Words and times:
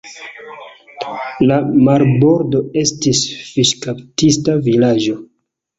La 1.51 1.59
marbordo 1.89 2.65
estis 2.85 3.23
fiŝkaptista 3.53 4.59
vilaĝo. 4.71 5.21